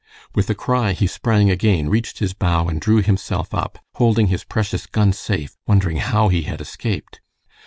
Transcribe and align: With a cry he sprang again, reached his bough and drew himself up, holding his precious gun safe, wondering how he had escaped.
With 0.33 0.49
a 0.49 0.55
cry 0.55 0.93
he 0.93 1.05
sprang 1.05 1.51
again, 1.51 1.87
reached 1.87 2.17
his 2.17 2.33
bough 2.33 2.65
and 2.67 2.81
drew 2.81 3.03
himself 3.03 3.53
up, 3.53 3.77
holding 3.97 4.29
his 4.29 4.43
precious 4.43 4.87
gun 4.87 5.13
safe, 5.13 5.55
wondering 5.67 5.97
how 5.97 6.27
he 6.27 6.41
had 6.41 6.59
escaped. 6.59 7.21